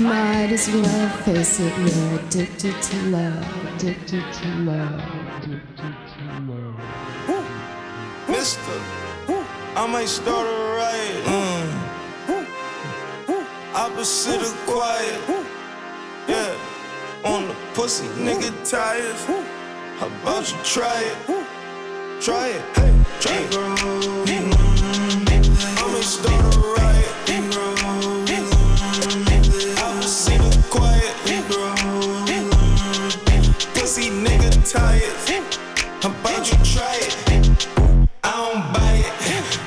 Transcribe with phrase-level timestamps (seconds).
[0.00, 5.00] Might as well face it, you're addicted to love, addicted to love,
[5.36, 6.76] addicted to love.
[8.28, 8.80] Mister,
[9.76, 11.24] I might start a riot.
[11.24, 12.46] Mm.
[13.74, 15.20] Opposite of quiet.
[16.26, 16.56] Yeah,
[17.24, 19.16] on the pussy, nigga tired.
[20.02, 21.16] How about you try it?
[22.20, 23.54] Try it, hey, try it.
[25.78, 27.14] I might start a riot.
[29.78, 31.14] Opposite of quiet.
[33.74, 35.14] Pussy nigga tired.
[36.02, 37.14] How about you try it?
[38.24, 39.12] I don't buy it.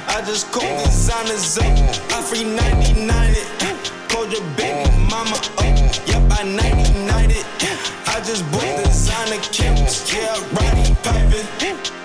[0.10, 1.64] I just call designers up.
[2.12, 3.48] I free 99 it.
[4.10, 6.08] Called your baby mama up.
[6.10, 7.46] Yep, I 99 it.
[8.08, 8.85] I just bought
[9.34, 10.14] kits.
[10.14, 11.48] Yeah, Roddy piping.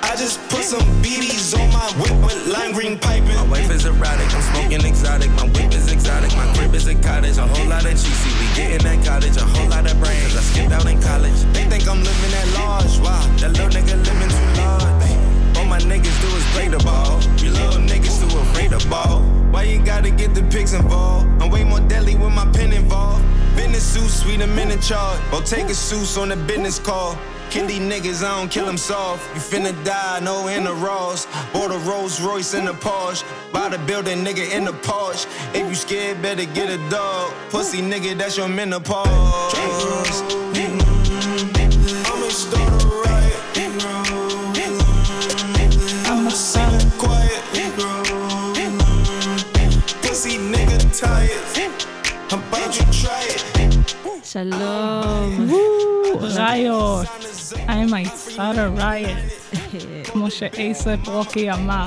[0.03, 3.35] I just put some BBs on my whip with lime green piping.
[3.35, 5.31] My wife is erotic, I'm smoking exotic.
[5.33, 7.37] My whip is exotic, my crib is a cottage.
[7.37, 9.37] A whole lot of cheesy, we get in that cottage.
[9.37, 11.39] A whole lot of brains, I skipped out in college.
[11.53, 12.99] They think I'm living at large.
[13.01, 15.57] Wow, That little nigga living too large.
[15.59, 17.21] All my niggas do is play the ball.
[17.37, 19.21] you little niggas too afraid of ball.
[19.53, 21.27] Why you gotta get the pigs involved?
[21.43, 23.25] I'm way more deadly with my pen involved.
[23.61, 25.21] Business suit, sweet, I'm in charge.
[25.35, 27.19] Or take a suits on the business call.
[27.51, 29.23] Kill these niggas, I don't kill them soft.
[29.35, 31.27] You finna die, no in the Ross.
[31.53, 33.23] Bought a Rolls Royce in the Porsche.
[33.53, 35.27] Buy the building, nigga, in the Porsche.
[35.55, 37.35] If you scared, better get a dog.
[37.51, 39.53] Pussy nigga, that's your menopause.
[54.33, 55.49] שלום.
[56.21, 57.07] ראיות.
[57.53, 59.55] I might start a riot.
[60.05, 61.87] כמו שאייסף רוקי אמר.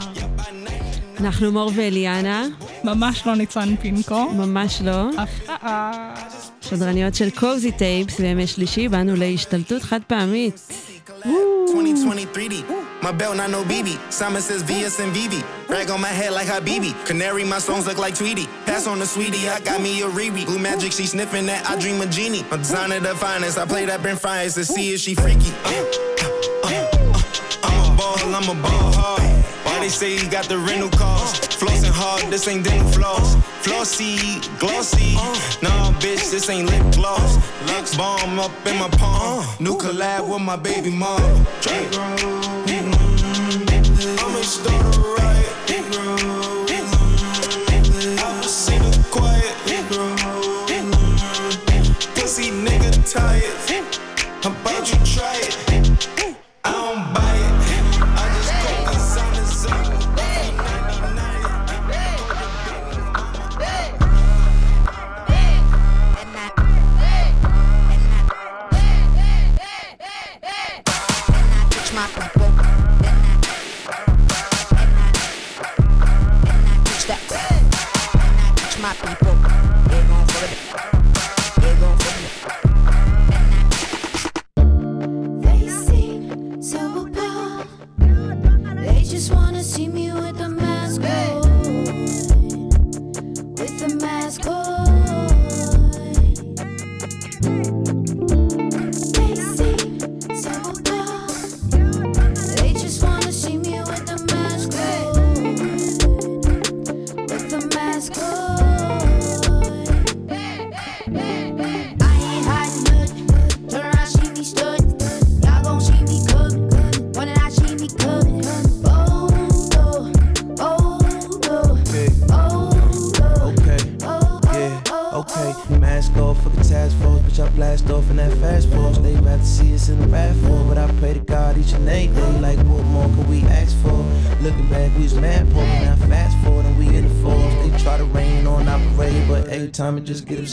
[1.19, 2.45] אנחנו מור ואליאנה,
[2.83, 4.29] ממש לא ניצן פינקו.
[4.31, 5.09] ממש לא.
[5.17, 6.13] הפתעה.
[6.61, 10.71] שדרניות של קוזי טייפס, בימי שלישי באנו להשתלטות חד פעמית.
[11.23, 12.53] 2023D.
[13.01, 13.89] My belt, not no BB.
[14.09, 15.33] Simon says VS and VV.
[15.73, 16.93] Rag on my head like Habibi.
[17.03, 18.45] Canary, my songs look like Tweety.
[18.67, 20.45] Pass on the sweetie, I got me a Riri.
[20.45, 21.67] Blue magic, she sniffing that.
[21.67, 22.45] I dream a genie.
[22.51, 23.57] I'm designer the finest.
[23.57, 25.51] I play that Brent Fires to see if she freaky.
[25.65, 25.83] Uh,
[26.21, 26.91] uh, uh,
[27.63, 29.23] I'm a ball, I'm a ball hard.
[29.65, 31.49] Why they say he got the rental cost?
[31.59, 33.35] Flossing hard, this ain't dental floss.
[33.65, 35.15] Flossy, glossy.
[35.63, 37.37] Nah, bitch, this ain't lip gloss.
[37.65, 39.43] Lux bomb up in my palm.
[39.59, 41.47] New collab with my baby mom.
[44.19, 44.92] I'ma a riot.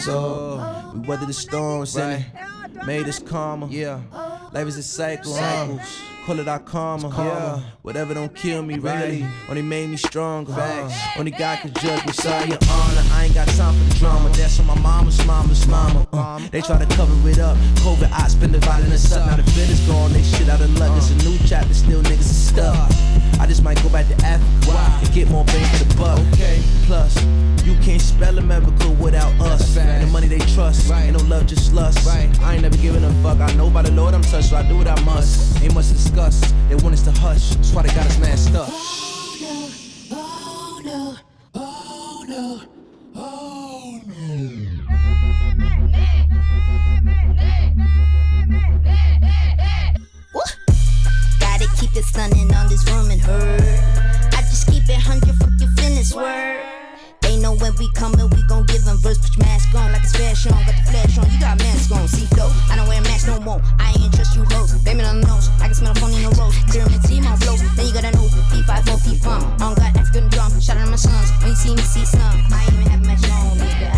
[0.07, 0.95] It absorbed.
[0.95, 2.25] We weathered the storms, right?
[2.87, 4.01] Made us calmer, yeah.
[4.53, 6.01] Life is a cycle, cycles.
[6.27, 7.61] Call it our karma, yeah.
[7.83, 9.27] Whatever don't kill me, really.
[9.49, 10.53] Only made me stronger.
[11.17, 13.03] Only God can judge me, sorry, your honor.
[13.13, 14.29] I ain't got time for the drama.
[14.31, 16.07] That's on my mama's mama's mama.
[16.13, 17.57] Uh, they try to cover it up.
[17.79, 19.27] COVID, I spend dividing us up.
[19.27, 20.97] Now the fit is gone, they shit out of luck.
[20.97, 22.91] It's a new chapter, still niggas are stuck.
[23.41, 26.19] I just might go back to Africa and get more bang for the buck.
[26.35, 26.63] Okay.
[26.85, 27.17] Plus,
[27.65, 29.77] you can't spell America without us.
[29.79, 30.91] And the money they trust.
[30.91, 32.07] Ain't no love, just lust.
[32.07, 33.41] I ain't never giving a fuck.
[33.41, 35.63] I know by the Lord I'm touched, so I do what I must.
[35.63, 36.53] Ain't much to discuss.
[36.69, 37.55] They want us to hush.
[37.55, 38.69] That's why they got us messed up.
[40.13, 41.17] Oh no,
[41.55, 42.80] oh no, oh keep
[52.00, 53.62] it stunning on this room and herd.
[54.34, 56.62] I just keep it hundred fucking finish word.
[57.22, 59.18] They know when we coming, we gon' give them verse.
[59.18, 60.52] Put your mask on like it's fashion.
[60.52, 62.08] Got the flash on, you got mask on.
[62.08, 63.62] See flow, I don't wear mask no more.
[63.80, 64.74] I ain't trust you hoes.
[64.84, 66.56] Baby on the nose, I can smell the phone in the rose.
[66.72, 68.28] Pyramid team on flow, then you gotta know.
[68.52, 69.42] P5, 4 P fun.
[69.62, 70.52] On God, African drum.
[70.62, 71.32] Shout out to my sons.
[71.42, 72.40] When you see me, see some.
[72.52, 73.92] I ain't even have my on, nigga.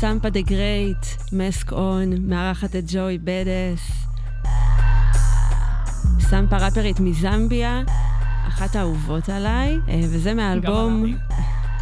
[0.00, 3.99] סמפה דה גרייט, מסק און, מארחת את ג'וי בדס.
[6.31, 7.81] סמפה ראפרית מזמביה,
[8.47, 11.05] אחת האהובות עליי, אה, וזה מהאלבום.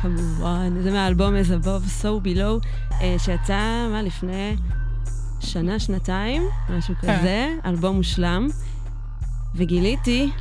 [0.01, 2.67] כמובן, זה מהאלבום As Above So Below,
[3.01, 4.55] אה, שיצא, מה, לפני
[5.39, 7.17] שנה, שנתיים, משהו כן.
[7.17, 8.47] כזה, אלבום מושלם.
[9.55, 10.31] וגיליתי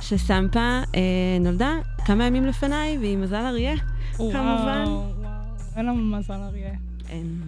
[0.00, 1.72] שסמפה אה, נולדה
[2.04, 3.74] כמה ימים לפניי, והיא מזל אריה,
[4.16, 4.84] כמובן.
[4.86, 5.04] וואו,
[5.76, 6.74] אין לנו מזל אריה.
[7.08, 7.40] אין.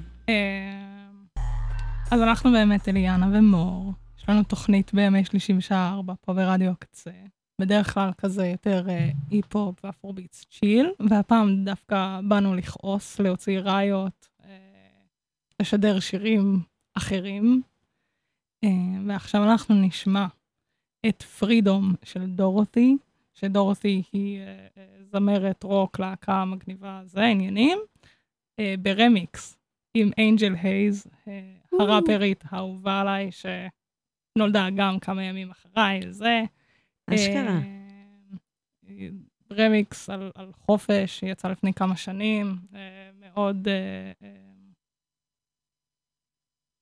[2.10, 3.92] אז אנחנו באמת אליאנה ומור.
[4.20, 7.10] יש לנו תוכנית בימי שלישי בשעה ארבע פה ברדיו הקצה.
[7.60, 14.58] בדרך כלל כזה יותר אה, אי-פופ ואפרוביטס צ'יל, והפעם דווקא באנו לכעוס, להוציא ראיות, אה,
[15.60, 16.60] לשדר שירים
[16.94, 17.62] אחרים.
[18.64, 18.68] אה,
[19.06, 20.26] ועכשיו אנחנו נשמע
[21.08, 22.96] את פרידום של דורותי,
[23.34, 27.78] שדורותי היא אה, אה, זמרת רוק, להקה מגניבה, זה העניינים,
[28.58, 29.56] אה, ברמיקס
[29.94, 33.32] עם אנג'ל הייז, אה, הראפרית האהובה עליי,
[34.40, 36.42] שנולדה גם כמה ימים אחריי, זה.
[37.06, 37.58] אשכרה.
[38.88, 39.08] אה,
[39.52, 44.12] רמיקס על, על חופש, יצא לפני כמה שנים, אה, מאוד אה,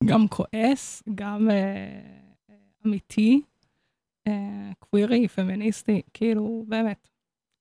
[0.05, 1.49] גם כועס, גם
[2.87, 3.41] אמיתי,
[4.79, 7.09] קווירי, פמיניסטי, כאילו, באמת,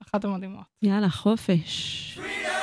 [0.02, 0.66] אחת המדהימות.
[0.82, 2.18] יאללה, חופש.
[2.18, 2.57] I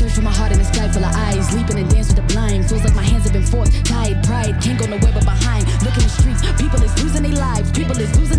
[0.00, 2.26] search for my heart in a sky full of eyes, leaping and dance with the
[2.32, 2.66] blind.
[2.66, 4.24] Feels like my hands have been forced, tied.
[4.24, 5.68] Pride can't go nowhere but behind.
[5.84, 8.29] Look in the streets, people is losing their lives, people is losing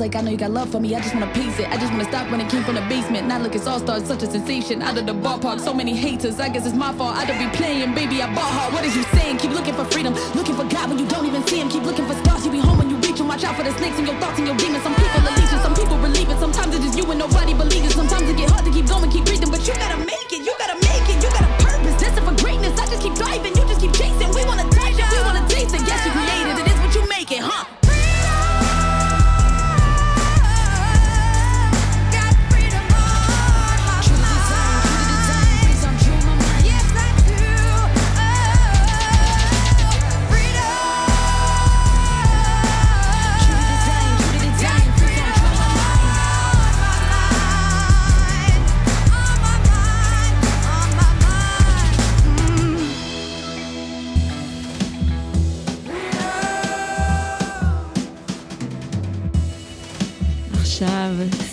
[0.00, 0.96] Like I know you got love for me.
[0.96, 1.68] I just wanna piece it.
[1.68, 3.28] I just wanna stop when it came from the basement.
[3.28, 4.80] Now look, it's all stars, such a sensation.
[4.80, 6.40] Out of the ballpark, so many haters.
[6.40, 7.14] I guess it's my fault.
[7.14, 8.22] I don't be playing, baby.
[8.22, 8.72] I ball hard.
[8.72, 9.36] What is you saying?
[9.36, 11.68] Keep looking for freedom, looking for God when you don't even see him.
[11.68, 12.46] Keep looking for stars.
[12.46, 13.28] You be home when you reach him.
[13.28, 14.82] Watch out for the snakes in your thoughts and your demons.
[14.82, 16.38] Some people believe it, some people believe it.
[16.40, 17.92] Sometimes it's just you and nobody believes it.
[17.92, 20.40] Sometimes it get hard to keep going, keep breathing, but you gotta make it.
[20.40, 21.20] You gotta make it.
[21.20, 22.00] You got a purpose.
[22.00, 22.72] Destined for greatness.
[22.80, 23.59] I just keep driving.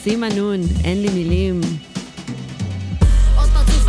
[0.09, 1.61] סימה נון, אין לי מילים.
[3.37, 3.87] עוד פרצוף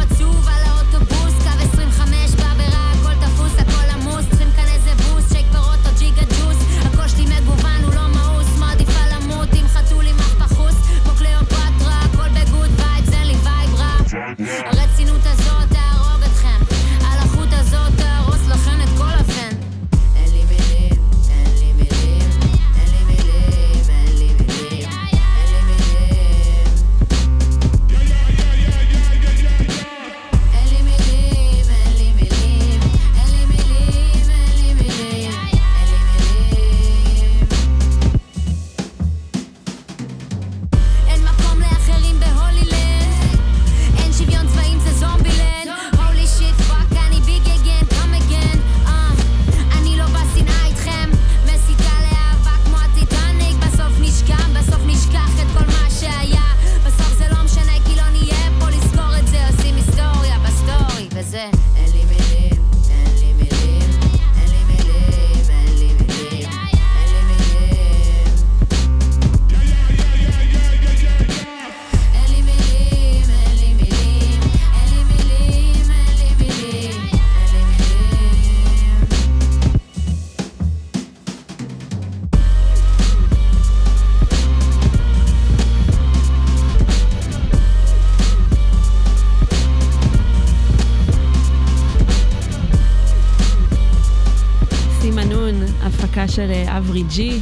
[96.88, 97.40] אברי ג'י,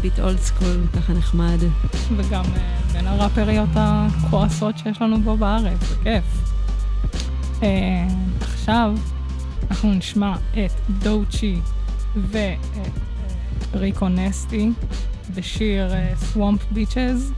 [0.00, 1.58] ביט אולד סקול, ככה נחמד.
[2.16, 6.24] וגם אה, בין הראפריות הכועסות שיש לנו פה בארץ, זה כיף.
[7.62, 8.06] אה,
[8.40, 8.94] עכשיו
[9.70, 11.58] אנחנו נשמע את דוצ'י
[12.16, 12.82] ואת אה,
[13.74, 14.70] ריקו נסטי
[15.34, 17.32] בשיר סוואמפ ביצ'ז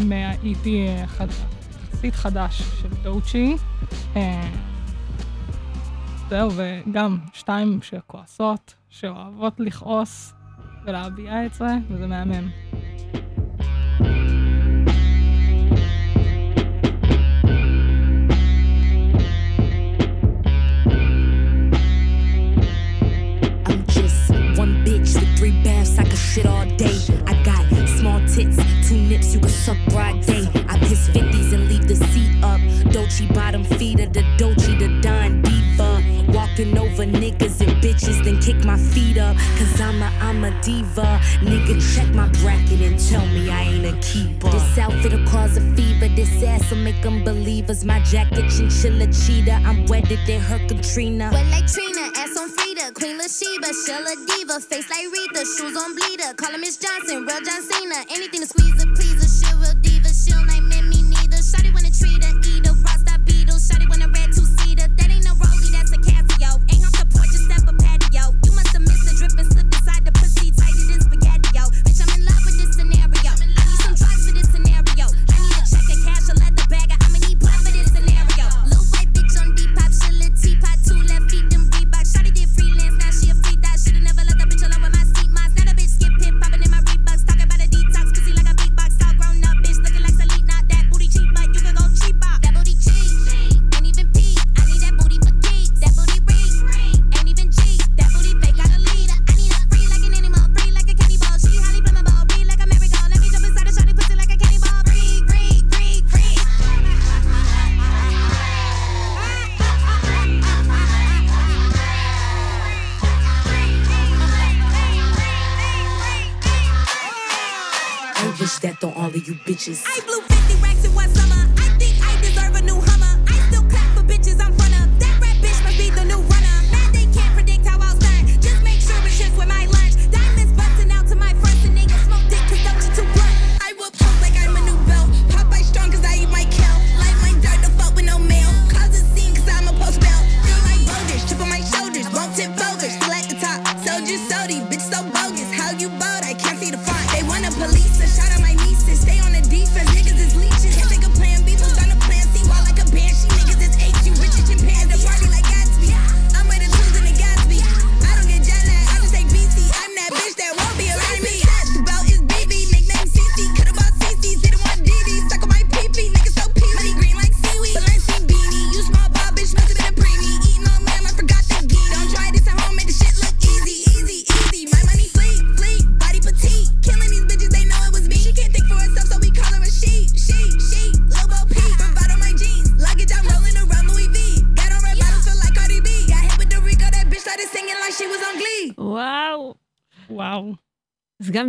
[0.00, 3.56] מה-EP יחסית חדש של דוצ'י.
[6.28, 10.34] זהו, וגם שתיים שכועסות, שאוהבות לכעוס
[10.86, 12.48] ולהביע את זה, וזה מהמם.
[25.38, 26.98] Three baths, I can shit all day.
[27.30, 27.64] I got
[27.98, 28.56] small tits,
[28.88, 29.78] two nips, you can suck
[36.98, 39.36] over niggas and bitches, then kick my feet up.
[39.56, 41.20] Cause I'm a, I'm a diva.
[41.42, 44.50] Nigga, check my bracket and tell me I ain't a keeper.
[44.50, 47.84] This outfit'll cause a fever, this ass'll make them believers.
[47.84, 49.60] My jacket, chinchilla cheetah.
[49.64, 51.30] I'm wetter than her Katrina.
[51.32, 55.94] Wet like Trina, ass on Frida, Queen Latifah, Shella Diva, face like Rita, shoes on
[55.94, 56.34] bleeder.
[56.34, 58.04] Call her Miss Johnson, real John Cena.
[58.10, 59.28] Anything to squeeze her, please her.
[59.28, 61.38] She real diva, she'll name me neither.
[61.38, 62.34] Shawty wanna treat her,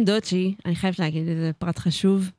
[0.10, 2.32] דודשי, אני חייבת להגיד איזה פרט חשוב,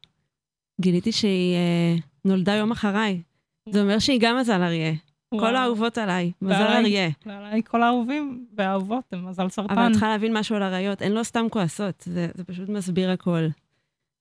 [0.80, 3.22] גיליתי שהיא אה, נולדה יום אחריי.
[3.68, 4.92] זה אומר שהיא גם מזל אריה.
[5.32, 5.44] וואו.
[5.44, 7.10] כל האהובות עליי, מזל ועלי, אריה.
[7.26, 9.74] ועליי כל האהובים והאהובות הם מזל סרטן.
[9.74, 13.10] אבל את צריכה להבין משהו על אריות, הן לא סתם כועסות, זה, זה פשוט מסביר
[13.10, 13.46] הכל.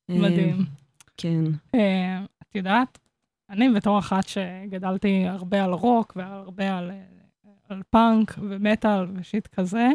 [0.10, 0.56] אה, מדהים.
[0.60, 0.66] אה,
[1.18, 1.44] כן.
[1.76, 3.00] אה, את יודעת,
[3.50, 7.02] אני בתור אחת שגדלתי הרבה על רוק והרבה על, אה,
[7.70, 9.88] על פאנק ומטאל ושיט כזה,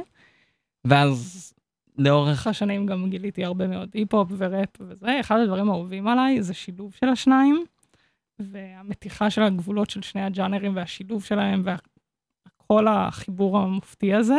[0.85, 1.55] ואז
[1.99, 5.21] לאורך השנים גם גיליתי הרבה מאוד היפ-הופ וראפ וזה.
[5.21, 7.65] אחד הדברים האהובים עליי זה שילוב של השניים,
[8.39, 13.07] והמתיחה של הגבולות של שני הג'אנרים והשילוב שלהם, וכל וה...
[13.09, 14.39] החיבור המופתי הזה.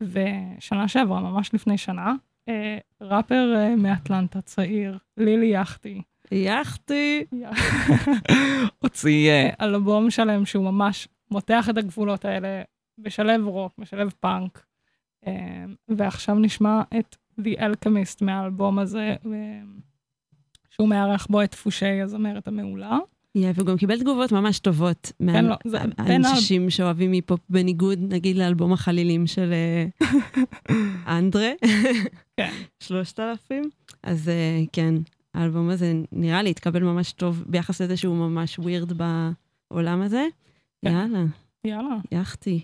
[0.00, 2.14] ושנה שעברה, ממש לפני שנה,
[2.48, 6.02] אה, ראפר אה, מאטלנטה צעיר, לילי יאכטי.
[6.32, 7.24] יאכטי.
[8.82, 12.62] הוציא אה, אלבום שלם שהוא ממש מותח את הגבולות האלה,
[12.98, 14.66] משלב רוק, משלב פאנק.
[15.26, 19.30] אמ, ועכשיו נשמע את The Alchemist מהאלבום הזה, אמ,
[20.70, 22.98] שהוא מארח בו את דפושי הזמרת המעולה.
[23.34, 25.44] יפה, הוא גם קיבל תגובות ממש טובות כן,
[25.98, 30.08] מהאנשים לא, שאוהבים היפ-הופ, בניגוד נגיד לאלבום החלילים של אה,
[31.18, 31.50] אנדרה,
[32.36, 32.50] כן.
[32.80, 33.62] שלושת אלפים.
[34.02, 34.94] אז אה, כן,
[35.34, 38.92] האלבום הזה נראה לי התקבל ממש טוב ביחס לזה שהוא ממש ווירד
[39.70, 40.26] בעולם הזה.
[40.84, 40.92] כן.
[40.92, 41.24] יאללה.
[41.64, 41.96] יאללה.
[42.12, 42.60] יאכתי.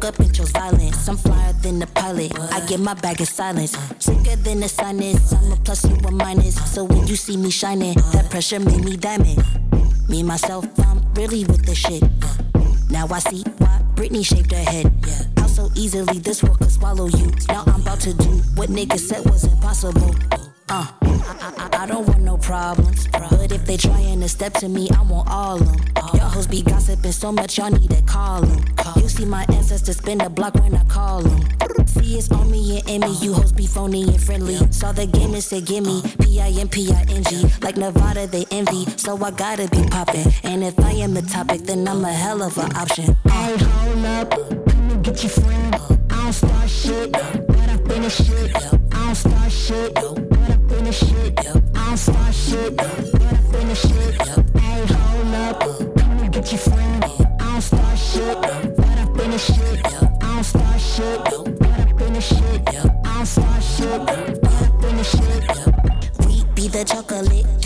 [0.00, 1.08] Woke up and chose violence.
[1.08, 2.38] I'm flyer than the pilot.
[2.52, 3.76] I get my bag in silence.
[3.98, 5.32] Sicker than the sinus.
[5.32, 6.56] I'm a plus, you a minus.
[6.72, 9.42] So when you see me shining, that pressure made me diamond.
[10.08, 12.02] Me myself, I'm really with the shit.
[12.90, 14.92] Now I see why Britney shaved her head.
[15.36, 17.32] How so easily this world could swallow you.
[17.48, 20.14] Now I'm about to do what niggas said was impossible.
[20.68, 20.86] Uh,
[21.22, 23.08] I, I, I don't want no problems.
[23.08, 25.76] But if they trying to step to me, I want all of them.
[26.14, 28.64] Y'all hoes be gossiping so much, y'all need to call them.
[28.96, 31.40] You see my ancestors spin the block when I call them.
[31.86, 33.14] See, it's on me and Emmy.
[33.16, 34.56] You hoes be phony and friendly.
[34.72, 36.02] Saw the game and said, gimme.
[36.20, 37.44] P I M P I N G.
[37.62, 38.86] Like Nevada, they envy.
[38.96, 40.32] So I gotta be poppin'.
[40.44, 43.16] And if I am the topic, then I'm a hell of an option.
[43.26, 43.30] Uh.
[43.30, 44.38] Hey, hold up.
[44.66, 45.74] Let me get your friend.
[45.74, 48.56] I don't start shit, but I finish shit.
[48.56, 50.29] I don't start shit, I
[50.92, 51.38] finish shit.
[51.38, 51.52] I
[51.86, 52.86] don't start shit, I
[53.52, 54.28] finish shit.
[54.58, 55.96] Hey, hold up.
[55.96, 57.04] Let me get your friend.
[57.04, 59.86] I don't start shit, I finish shit.
[59.86, 61.20] I don't start shit,
[61.62, 62.68] I finish shit.
[62.68, 66.26] I don't start shit, I finish shit.
[66.26, 67.59] We be the chocolate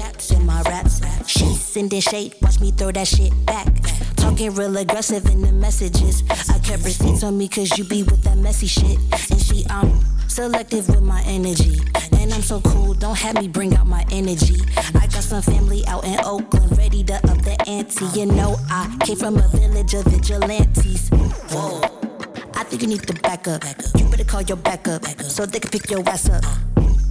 [1.74, 3.66] sending shade, watch me throw that shit back.
[4.14, 6.22] Talking real aggressive in the messages.
[6.30, 8.96] I kept receipts on me cause you be with that messy shit.
[9.10, 9.90] And she, I'm
[10.28, 11.80] selective with my energy.
[12.12, 14.60] And I'm so cool, don't have me bring out my energy.
[14.94, 18.06] I got some family out in Oakland, ready to up the ante.
[18.16, 21.08] You know, I came from a village of vigilantes.
[21.50, 21.80] Whoa.
[22.54, 23.64] I think you need to back up.
[23.98, 26.44] You better call your backup so they can pick your ass up.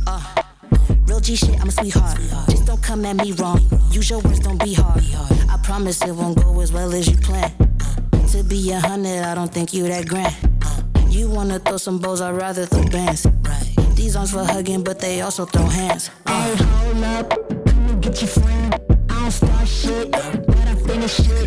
[0.07, 0.52] Uh,
[1.07, 2.17] real G shit, I'm a sweetheart.
[2.49, 3.59] Just don't come at me wrong.
[3.91, 5.03] Use your words, don't be hard.
[5.49, 7.51] I promise it won't go as well as you plan.
[8.13, 10.35] Uh, to be a hundred, I don't think you that grand.
[10.63, 13.27] Uh, you wanna throw some bows, I'd rather throw bands.
[13.95, 16.09] These arms for hugging, but they also throw hands.
[16.25, 16.31] Uh.
[16.55, 17.29] Hey, hold up.
[17.65, 18.73] Let me get your friend.
[19.09, 21.42] I don't start shit, but I finish shit.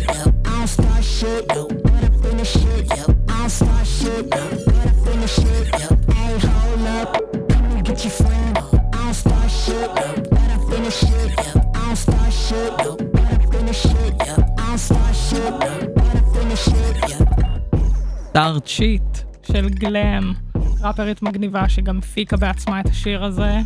[18.65, 19.17] שיט
[19.51, 20.33] של גלם,
[20.81, 23.57] ראפרית מגניבה שגם הפיקה בעצמה את השיר הזה.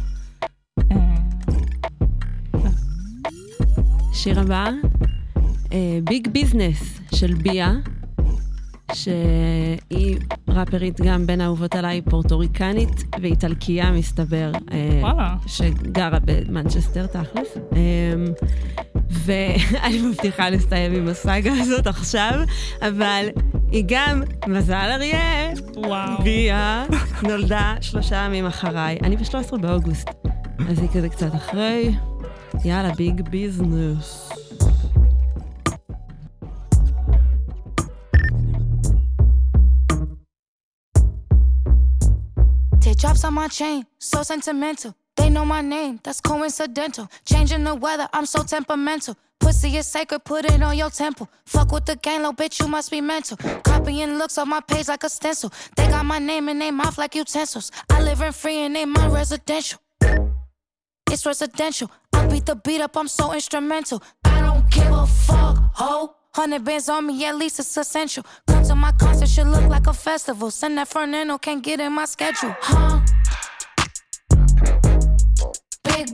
[4.13, 4.69] שיר הבא,
[6.03, 7.73] ביג ביזנס של ביה,
[8.93, 10.17] שהיא
[10.49, 15.35] ראפרית גם בין האהובות עליי, פורטוריקנית ואיטלקייה מסתבר, אה, וואלה.
[15.47, 17.57] שגרה במנצ'סטר תכלס.
[17.75, 18.13] אה,
[19.09, 22.33] ואני מבטיחה לסיים עם הסאגה הזאת עכשיו,
[22.81, 23.25] אבל
[23.71, 26.23] היא גם, מזל אריה, וואו.
[26.23, 26.85] ביה,
[27.23, 28.97] נולדה שלושה ימים אחריי.
[29.03, 30.09] אני ב-13 באוגוסט,
[30.69, 31.95] אז היא כזה קצת אחרי.
[32.65, 34.29] יאללה, ביג ביזנס.
[42.81, 45.00] Teardrops on my chain, so sentimental.
[45.17, 47.09] They know my name, that's coincidental.
[47.25, 49.15] Changing the weather, I'm so temperamental.
[49.39, 51.27] Pussy is sacred, put it on your temple.
[51.45, 53.37] Fuck with the gang, little bitch, you must be mental.
[53.63, 55.51] Copying looks on my page like a stencil.
[55.75, 57.71] They got my name in their mouth like utensils.
[57.89, 59.79] I live in free and they my residential.
[61.09, 61.91] It's residential.
[62.13, 64.01] I beat the beat up, I'm so instrumental.
[64.23, 66.15] I don't give a fuck, ho.
[66.33, 68.23] Hundred bands on me, at least it's essential.
[68.47, 70.49] Come to my concert, should look like a festival.
[70.49, 73.01] Send that Fernando, can't get in my schedule, huh?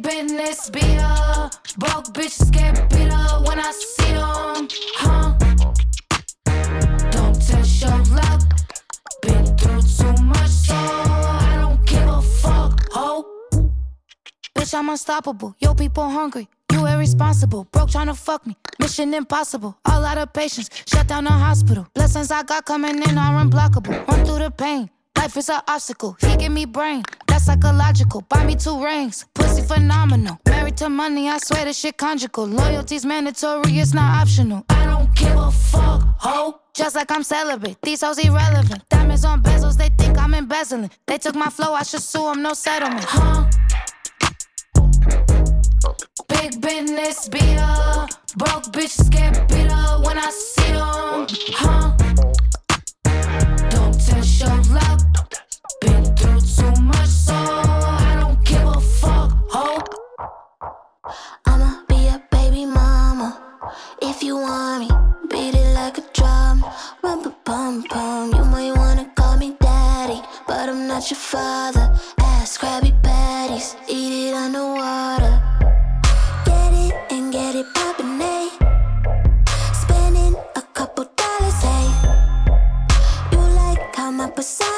[0.08, 2.80] Business, be a broke bitches get
[3.12, 5.34] up when I see them, huh?
[7.12, 8.41] Don't test your luck.
[9.22, 13.26] Been through too much, so I don't give a fuck, ho.
[14.56, 15.56] Bitch, I'm unstoppable.
[15.60, 16.48] Yo, people hungry.
[16.72, 17.65] You irresponsible.
[17.65, 18.56] Broke trying to fuck me.
[18.80, 19.78] Mission impossible.
[19.86, 20.70] All out of patience.
[20.86, 21.86] Shut down the hospital.
[21.93, 24.08] Blessings I got coming in are unblockable.
[24.08, 24.89] Run through the pain.
[25.28, 26.16] Life is an obstacle.
[26.22, 27.04] He give me brain.
[27.28, 28.22] That's psychological.
[28.30, 29.26] Buy me two rings.
[29.34, 30.40] Pussy phenomenal.
[30.48, 31.28] Married to money.
[31.28, 32.46] I swear this shit conjugal.
[32.46, 33.78] Loyalty's mandatory.
[33.78, 34.63] It's not optional.
[34.70, 36.62] I don't give a fuck, ho.
[36.74, 37.76] Just like I'm celibate.
[37.82, 38.88] These hoes irrelevant.
[38.88, 39.76] Diamonds on bezels.
[39.76, 40.92] They think I'm embezzling.
[41.08, 41.74] They took my flow.
[41.74, 42.42] I should sue them.
[42.42, 43.04] No settlement.
[43.06, 43.50] Huh?
[46.30, 49.36] Big business, be a broke bitches get
[49.74, 51.98] up when I see them, huh?
[53.72, 54.97] Don't test your luck.
[55.88, 59.32] Been through too much, so I don't give a fuck.
[61.45, 63.30] I'ma be a baby mama
[64.02, 64.89] if you want me.
[65.32, 66.65] Beat it like a drum,
[67.04, 68.34] rum pa pum.
[68.38, 71.86] You might wanna call me daddy, but I'm not your father.
[72.60, 75.36] Krabby Patties, eat it underwater.
[76.45, 78.17] Get it and get it poppin',
[80.56, 81.88] a couple dollars, hey.
[83.32, 84.77] Yeah,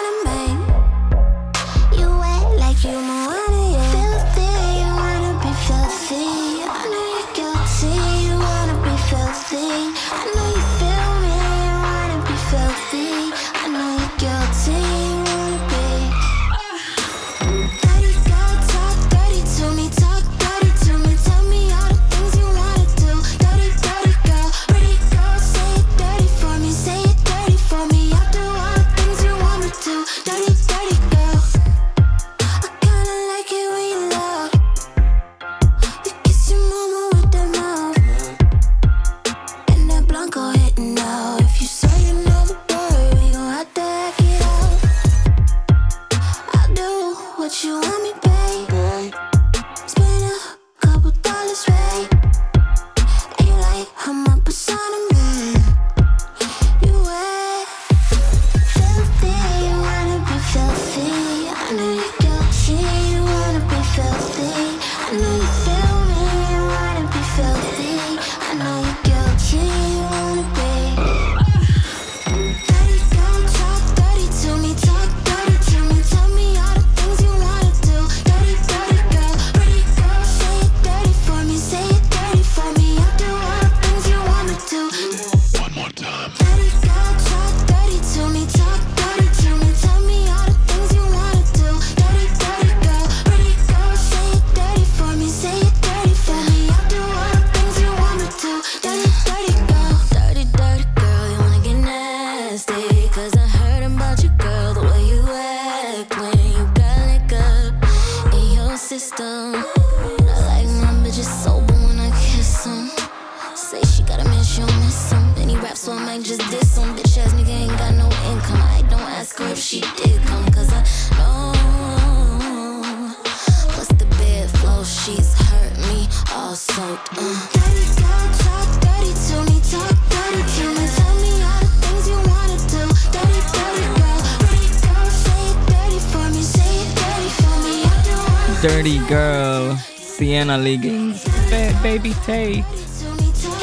[141.89, 142.65] בייבי טייט.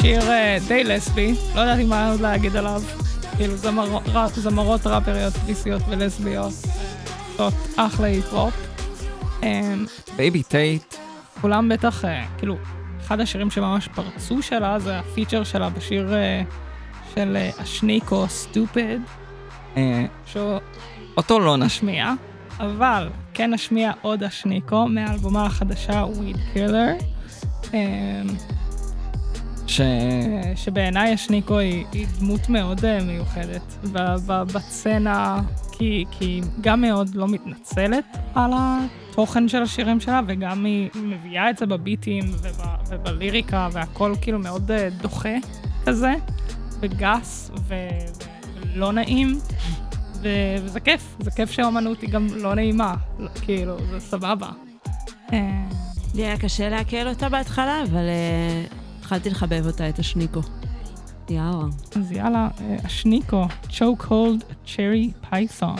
[0.01, 2.81] שיר אה, די לסבי, לא יודעת מה עוד להגיד עליו.
[3.37, 3.97] כאילו זמר,
[4.33, 6.53] זמרות ראפריות, פיסיות ולסביות.
[7.37, 8.53] זאת אחלה היפ-הופ.
[9.43, 9.85] אמ,
[10.15, 10.95] בייבי טייט.
[11.41, 12.57] כולם בטח, אה, כאילו,
[13.01, 16.41] אחד השירים שממש פרצו שלה זה הפיצ'ר שלה בשיר אה,
[17.15, 18.99] של השניק או סטופד.
[20.25, 22.13] שאותו לא נשמיע,
[22.59, 26.93] אבל כן נשמיע עוד השניקו מאלבומה החדשה, וויד קילר.
[27.73, 28.27] אמ,
[29.67, 29.81] ש...
[30.55, 33.75] שבעיניי השניקו היא, היא דמות מאוד אה, מיוחדת
[34.53, 40.89] בצנה, כי, כי היא גם מאוד לא מתנצלת על התוכן של השירים שלה, וגם היא
[40.95, 45.35] מביאה את זה בביטים וב, ובליריקה, והכל כאילו מאוד אה, דוחה
[45.85, 46.13] כזה,
[46.79, 47.75] וגס ו,
[48.55, 49.39] ולא נעים,
[50.21, 50.27] ו,
[50.63, 52.95] וזה כיף, זה כיף שהאומנות היא גם לא נעימה,
[53.41, 54.49] כאילו, זה סבבה.
[55.33, 55.86] אה,
[56.17, 58.05] לי היה קשה לעכל אותה בהתחלה, אבל
[58.69, 60.41] uh, התחלתי לחבב אותה, את השניקו.
[61.29, 61.65] יאללה.
[61.95, 62.47] אז יאללה,
[62.83, 65.79] השניקו, choke hold cherry python.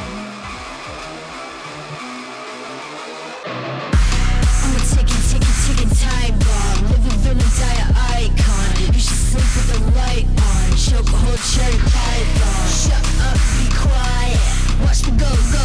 [10.87, 12.67] Choke hold cherry python.
[12.81, 14.41] Shut up, be quiet.
[14.83, 15.56] Watch me go, go.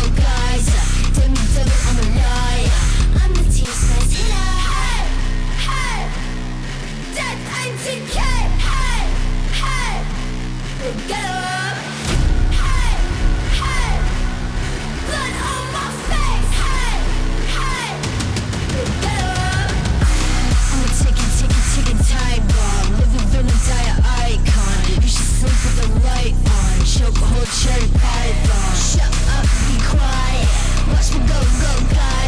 [26.13, 30.49] white on Chokehold cherry python Shut up, be quiet.
[30.89, 32.22] Watch me go, go, guys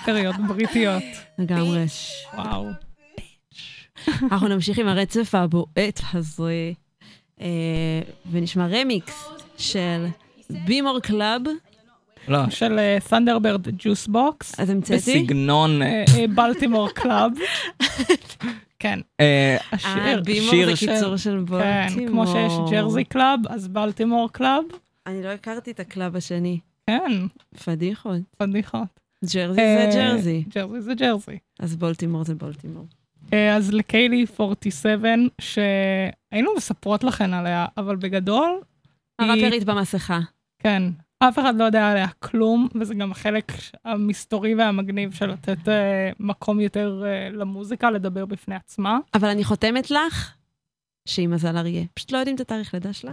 [0.00, 1.02] ראפריות בריטיות.
[1.38, 1.84] לגמרי.
[2.34, 2.68] וואו.
[4.22, 6.72] אנחנו נמשיך עם הרצף הבועט הזה,
[7.40, 7.46] אה,
[8.30, 10.06] ונשמע רמיקס של
[10.50, 11.42] בימור קלאב.
[12.28, 12.50] לא.
[12.50, 14.60] של ת'נדרברד ג'וס בוקס.
[14.60, 14.96] אז המצאתי?
[14.96, 15.82] בסגנון...
[15.82, 17.32] אה, בלטימור קלאב.
[18.78, 18.98] כן.
[19.20, 22.70] אה, אה, בימור שיר זה קיצור של כן, כמו שיש בולטימור.
[22.70, 24.64] ג'רזי קלאב, אז בלטימור קלאב.
[25.06, 26.58] אני לא הכרתי את הקלאב השני.
[26.86, 27.12] כן.
[27.64, 28.20] פדיחות.
[28.36, 29.00] פדיחות.
[29.24, 30.44] ג'רזי זה אה, ג'רזי.
[30.54, 31.38] ג'רזי זה ג'רזי.
[31.60, 32.86] אז בולטימור זה בולטימור.
[33.32, 35.08] אה, אז לקיילי 47,
[35.40, 38.60] שהיינו מספרות לכן עליה, אבל בגדול...
[39.20, 40.20] היא- הראפרית במסכה.
[40.58, 40.82] כן.
[41.18, 43.52] אף אחד לא יודע עליה כלום, וזה גם החלק
[43.84, 48.98] המסתורי והמגניב של לתת אה, מקום יותר אה, למוזיקה, לדבר בפני עצמה.
[49.14, 50.34] אבל אני חותמת לך
[51.08, 51.84] שהיא מזל אריה.
[51.94, 53.12] פשוט לא יודעים את התאריך לידה שלה,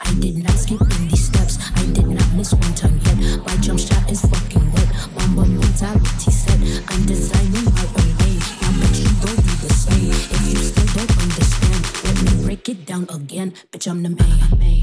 [0.00, 1.58] I did not skip any steps.
[1.76, 3.46] I did not miss one turn yet.
[3.46, 4.88] My jump shot is fucking wet.
[5.16, 6.58] Mamba mentality set.
[6.88, 8.36] I'm designing my own way.
[8.62, 10.10] I bet you gon' do the same.
[10.10, 13.52] If you still don't understand, let me break it down again.
[13.70, 14.82] Bitch, I'm the man.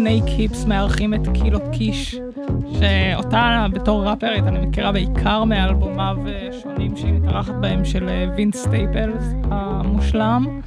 [0.00, 2.14] סנייק היפס מארחים את קילו קיש,
[2.78, 8.56] שאותה בתור ראפרית אני מכירה בעיקר מאלבומיו אה, שונים שהיא מתארחת בהם של אה, וינס
[8.56, 10.60] סטייפלס המושלם,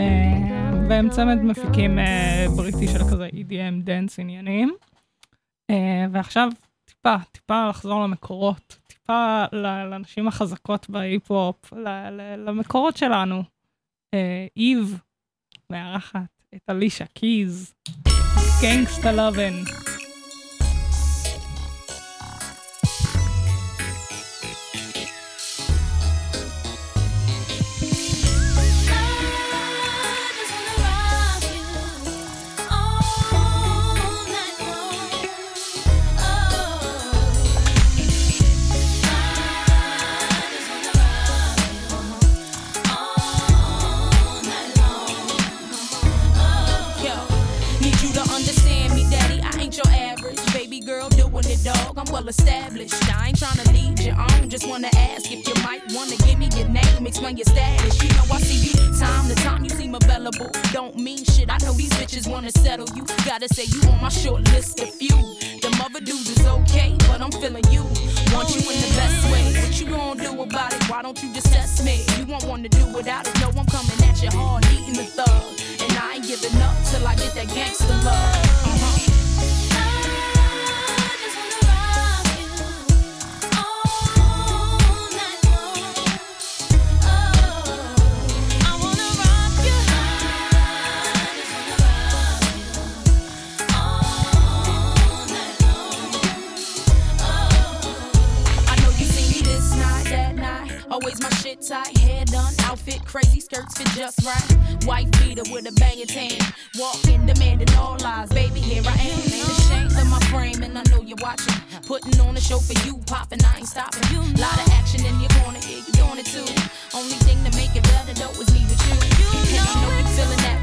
[0.00, 1.98] אה, והם צמד מפיקים
[2.56, 4.74] בריטי של כזה EDM דנס עניינים.
[6.12, 6.48] ועכשיו
[6.84, 11.72] טיפה, טיפה לחזור למקורות, טיפה לנשים החזקות בהיפ-הופ,
[12.46, 13.42] למקורות שלנו.
[14.56, 15.00] איב
[15.70, 16.20] מארחת
[16.54, 17.74] את אלישה קיז,
[18.64, 19.66] Gangsta Lovin'.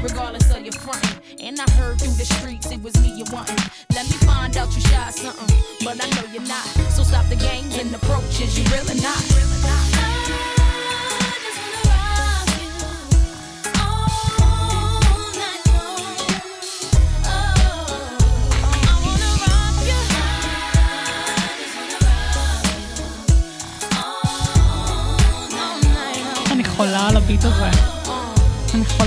[0.03, 1.17] regardless of your frontin'.
[1.41, 3.61] And I heard through the streets it was me you wantin'.
[3.95, 5.51] Let me find out you shy something,
[5.83, 6.65] but I know you're not.
[6.95, 9.23] So stop the games and approaches, you really not.
[26.51, 27.90] אני חולה על הביט הזה.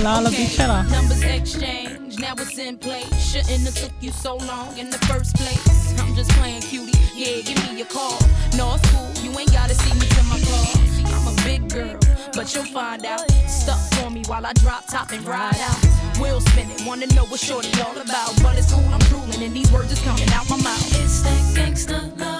[0.00, 0.88] for all of each other.
[0.90, 3.08] Numbers exchange, now it's in place.
[3.20, 6.00] Shouldn't have took you so long in the first place.
[6.00, 8.18] I'm just playing cutie, yeah, give me your call.
[8.56, 10.66] No, it's cool, you ain't gotta see me till my call.
[11.14, 11.98] I'm a big girl,
[12.34, 13.30] but you'll find out.
[13.48, 16.20] Stuck for me while I drop top and ride out.
[16.20, 18.34] Will spin it, wanna know what shorty all about.
[18.42, 21.00] But it's cool, I'm drooling, and these words is coming out my mouth.
[21.02, 22.35] It's that gangsta love.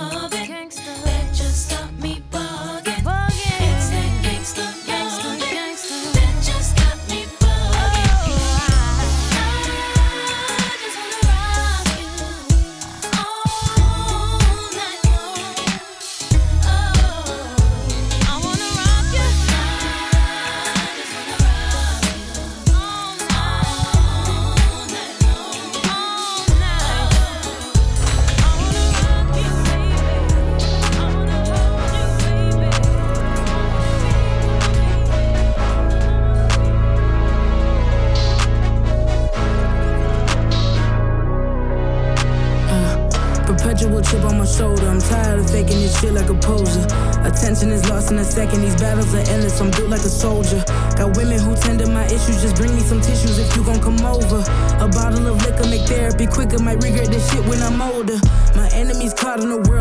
[52.07, 52.43] Issues.
[52.43, 54.45] Just bring me some tissues if you gon' come over.
[54.81, 56.59] A bottle of liquor make therapy quicker.
[56.59, 58.19] Might regret this shit when I'm older.
[58.55, 59.76] My enemies caught in a whirlwind.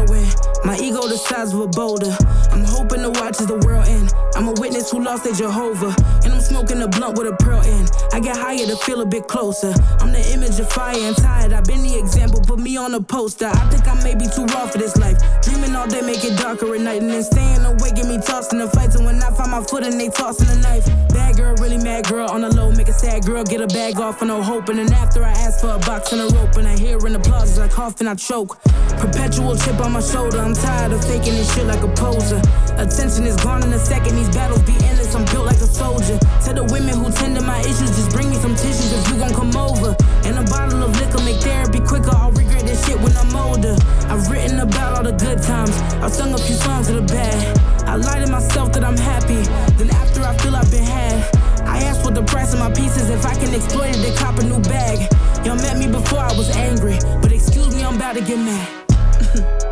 [0.95, 2.15] Ego the size of a boulder.
[2.51, 4.13] I'm hoping to watch as the world end.
[4.35, 5.93] I'm a witness who lost their Jehovah.
[6.23, 7.85] And I'm smoking a blunt with a pearl in.
[8.13, 9.73] I get higher to feel a bit closer.
[9.99, 11.51] I'm the image of fire and tired.
[11.51, 12.39] I've been the example.
[12.39, 13.47] Put me on a poster.
[13.47, 15.19] I think I may be too raw for this life.
[15.43, 17.01] Dreaming all day, make it darker at night.
[17.01, 18.95] And then staying awake, get me tossed in the fights.
[18.95, 20.85] And when I find my foot and they tossing the knife.
[21.09, 22.71] Bad girl, really mad girl on the low.
[22.71, 24.69] Make a sad girl, get a bag off for no hope.
[24.69, 26.55] And then after I ask for a box and a rope.
[26.55, 28.61] And I hear an applause as I cough and I choke.
[28.95, 30.39] Perpetual chip on my shoulder.
[30.39, 32.41] I'm tired tired of faking this shit like a poser.
[32.77, 35.15] Attention is gone in a second, these battles be endless.
[35.15, 36.17] I'm built like a soldier.
[36.43, 39.17] Tell the women who tend to my issues, just bring me some tissues if you
[39.17, 39.95] gon' come over.
[40.25, 42.13] And a bottle of liquor make therapy quicker.
[42.13, 43.75] I'll regret this shit when I'm older.
[44.11, 47.57] I've written about all the good times, I've sung a few songs of the bad.
[47.87, 49.41] I lie to myself that I'm happy,
[49.77, 51.17] then after I feel I've been had.
[51.65, 54.37] I asked for the price of my pieces if I can exploit it, then cop
[54.37, 55.09] a new bag.
[55.45, 59.61] Y'all met me before I was angry, but excuse me, I'm about to get mad.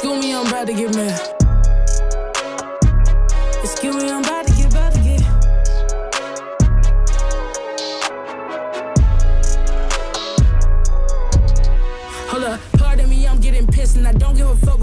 [0.00, 0.94] Excuse me, I'm about to get,
[4.22, 4.37] about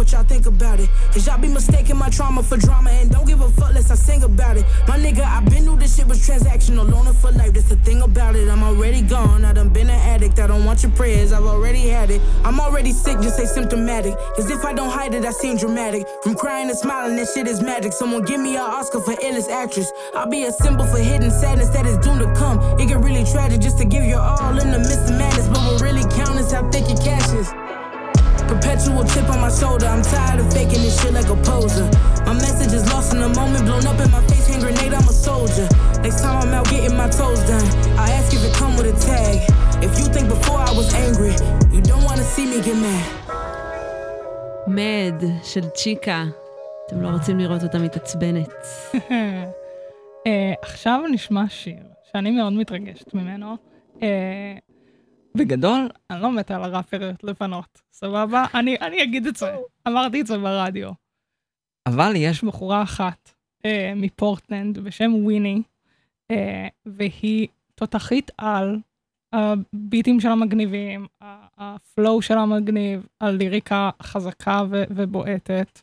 [0.05, 0.87] what y'all think about it.
[1.11, 3.95] Cause y'all be mistaking my trauma for drama and don't give a fuck less I
[3.95, 4.63] sing about it.
[4.87, 7.53] My nigga, I been through this shit was transactional, loner for life.
[7.53, 8.47] That's the thing about it.
[8.47, 9.43] I'm already gone.
[9.43, 10.37] I done been an addict.
[10.37, 11.31] I don't want your prayers.
[11.31, 12.21] I've already had it.
[12.43, 14.15] I'm already sick, just say symptomatic.
[14.35, 16.05] Cause if I don't hide it, I seem dramatic.
[16.21, 17.91] From crying to smiling, that shit is magic.
[17.91, 19.91] Someone give me an Oscar for illest actress.
[20.13, 22.59] I'll be a symbol for hidden sadness that is doomed to come.
[22.79, 25.47] It get really tragic just to give your all in the midst of madness.
[25.47, 27.64] But what really counts is how thick your cash is.
[28.47, 29.87] Perpetual chip on my shoulder.
[29.93, 31.87] I'm tired of faking this shit like a poser.
[32.27, 34.47] My message is lost in the moment, blown up in my face.
[34.47, 35.67] Hand grenade, I'm a soldier.
[36.05, 37.67] Next time I'm out getting my toes done,
[38.03, 39.37] I ask if it come with a tag.
[39.87, 41.33] If you think before I was angry,
[41.73, 43.05] you don't wanna see me get mad.
[44.67, 46.25] מד של צ'יקה.
[46.85, 48.53] אתם לא רוצים לראות אותה מתעצבנת.
[50.27, 53.55] אה, עכשיו נשמע שיר שאני מאוד מתרגשת ממנו.
[55.35, 58.45] אה, בגדול, אני לא מתה על הראפריות לבנות, סבבה?
[58.53, 59.55] אני, אני אגיד את זה,
[59.87, 60.91] אמרתי את זה ברדיו.
[61.85, 62.43] אבל יש...
[62.43, 63.31] בחורה אחת
[63.65, 65.61] אה, מפורטלנד בשם וויני,
[66.31, 68.79] אה, והיא תותחית על,
[69.33, 75.81] הביטים שלה מגניבים, ה- הפלואו שלה מגניב, הליריקה חזקה ו- ובועטת.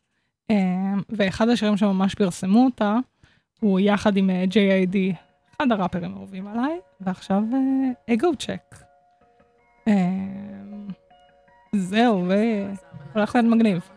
[0.50, 0.57] אה,
[1.09, 2.96] ואחד השירים שממש פרסמו אותה,
[3.61, 4.96] הוא יחד עם אה, JID,
[5.57, 7.42] אחד הראפרים האהובים עליי, ועכשיו
[8.11, 8.91] אגו צ'ק.
[11.76, 13.89] זהו, והולך להיות מגניב.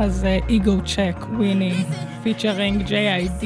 [0.00, 0.26] אז
[0.56, 1.74] אגו צ'ק, וויני,
[2.22, 3.44] פיצ'רינג JID.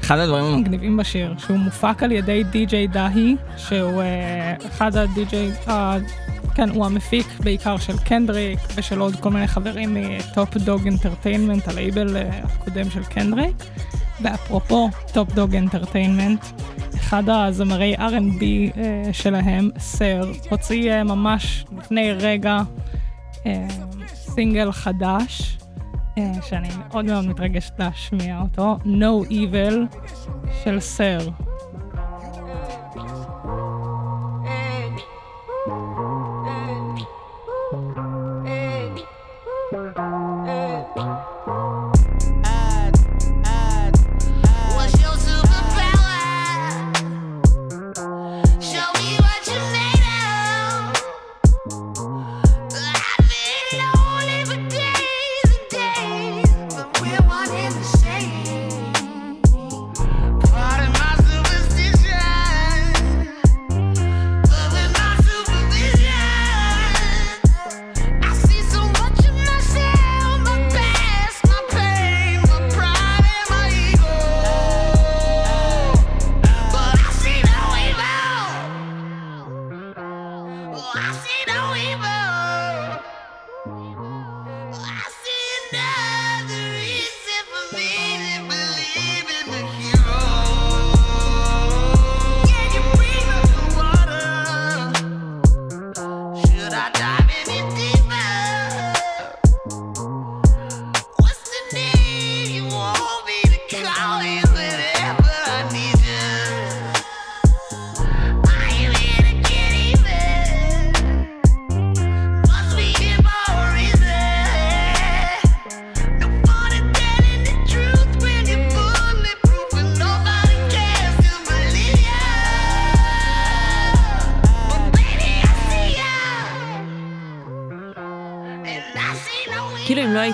[0.00, 5.96] אחד הדברים מגניבים בשיר, שהוא מופק על ידי די.ג'יי דהי, שהוא אה, אחד הדי.ג'יי, אה,
[6.54, 12.16] כן, הוא המפיק בעיקר של קנדריק ושל עוד כל מיני חברים מטופ דוג אנטרטיינמנט, הלייבל
[12.16, 13.64] אה, הקודם של קנדריק.
[14.22, 16.44] ואפרופו טופ דוג אנטרטיינמנט,
[16.94, 18.44] אחד הזמרי R&B
[19.12, 22.58] שלהם, סר, הוציא ממש לפני רגע
[24.34, 25.58] סינגל חדש,
[26.18, 29.96] אה, שאני מאוד מאוד מתרגשת להשמיע אותו, No Evil
[30.64, 31.18] של סר.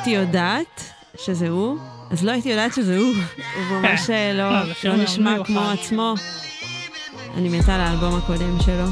[0.01, 1.79] הייתי יודעת שזה הוא,
[2.11, 3.15] אז לא הייתי יודעת שזה הוא.
[3.71, 5.45] הוא ממש אה, לא לא, לא נשמע.
[5.45, 6.15] כמו עצמו.
[7.37, 8.85] אני מתה לאלבום הקודם שלו.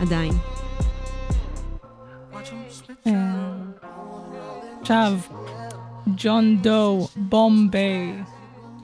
[0.00, 0.32] עדיין.
[3.06, 3.12] אה,
[4.80, 5.12] עכשיו,
[6.16, 8.22] ג'ון דו, בומביי,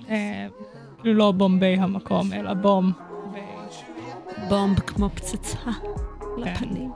[0.08, 0.46] אה,
[1.00, 2.92] כאילו לא בומביי המקום, אלא בום.
[4.48, 5.72] בומב כמו פצצה כן.
[6.36, 6.90] לפנים.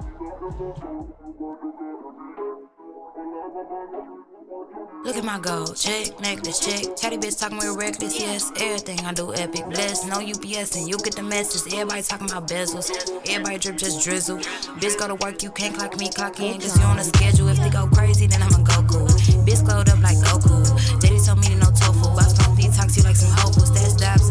[5.04, 6.96] Look at my gold, check, necklace, check.
[6.96, 8.50] Chatty bitch talking real reckless, yes.
[8.56, 10.08] Everything I do epic, blessed.
[10.08, 11.72] No UPS and you get the message.
[11.72, 12.88] Everybody talking about bezels.
[13.28, 14.38] Everybody drip just drizzle.
[14.80, 17.48] Bitch go to work, you can't clock me, clock in, cause you on a schedule.
[17.48, 19.08] If they go crazy, then I'ma go cool.
[19.44, 21.00] Bitch glowed up like Goku.
[21.00, 22.14] Daddy told me to no tofu.
[22.16, 23.72] Boss gon' detox you like some hopefuls.
[23.74, 24.29] That's dabs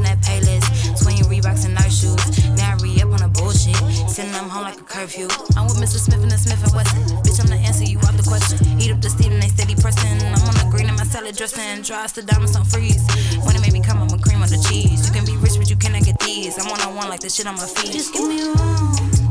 [4.09, 5.27] Sending them home like a curfew.
[5.55, 6.01] I'm with Mr.
[6.01, 7.01] Smith and the Smith and Wesson.
[7.21, 8.57] Bitch, I'm the answer, you out the question.
[8.81, 10.17] Eat up the steam and they steady pressing.
[10.25, 11.83] I'm on the green in my salad dressing.
[11.83, 13.05] Dries the diamonds on freeze.
[13.45, 15.05] When it made me come, I'm a cream on the cheese.
[15.05, 16.57] You can be rich, but you cannot get these.
[16.57, 17.93] I'm one on one like the shit on my feet.
[17.93, 19.28] Just give me room,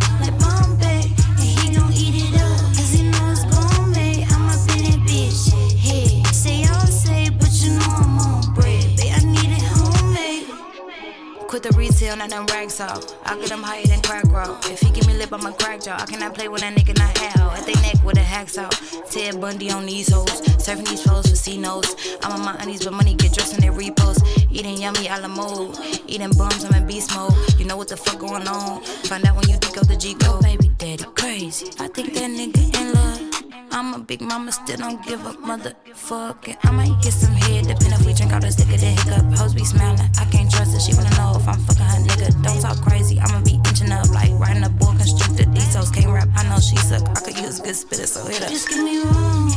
[11.49, 13.16] Quit the retail, not them rags off.
[13.24, 14.70] I get them higher than crack rock.
[14.70, 15.96] If he give me lip, I'ma crack jaw.
[15.99, 17.59] I cannot play with that nigga not out.
[17.59, 18.68] At they neck with a hacksaw.
[19.11, 20.42] Ted Bundy on these hoes.
[20.59, 21.96] Surfing these foes for C notes.
[22.22, 24.20] I'm on my undies, but money get dressed in their repost.
[24.53, 25.74] Eating yummy a la mode.
[26.07, 27.32] Eating bums, I'm in beast mode.
[27.59, 28.82] You know what the fuck going on.
[29.09, 30.42] Find out when you think of the G code.
[30.42, 31.70] baby daddy crazy.
[31.80, 33.28] I think that nigga in love.
[33.71, 36.57] I'm a big mama, still don't give up, motherfucker.
[36.64, 39.39] I might get some head, depend if we drink out the stick of the hiccup.
[39.39, 40.81] Hoes be smiling, I can't trust her.
[40.81, 42.43] She wanna know if I'm fucking her nigga.
[42.43, 45.45] Don't talk crazy, I'ma be inching up like riding a boa constrictor.
[45.51, 47.07] These hoes can't rap, I know she suck.
[47.09, 48.49] I could use a good spitter, so hit up.
[48.49, 49.49] Just give me room,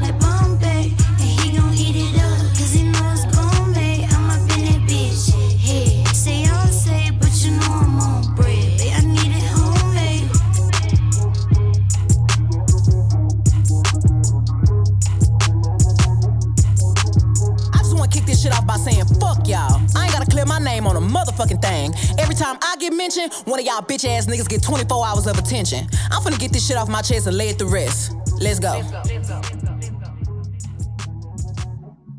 [0.00, 0.51] like Bombay,
[20.32, 21.92] clear my name on a motherfucking thing.
[22.18, 25.38] Every time I get mentioned, one of y'all bitch ass niggas get 24 hours of
[25.38, 25.86] attention.
[26.10, 28.12] I'm finna get this shit off my chest and lay it to rest.
[28.40, 28.80] Let's go.